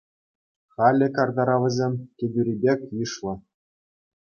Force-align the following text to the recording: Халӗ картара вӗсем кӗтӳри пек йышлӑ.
Халӗ 0.73 1.07
картара 1.15 1.57
вӗсем 1.61 1.93
кӗтӳри 2.17 2.53
пек 2.61 2.79
йышлӑ. 2.97 3.33